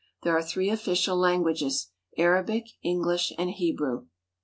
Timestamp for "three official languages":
0.41-1.91